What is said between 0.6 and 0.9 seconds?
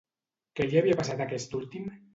li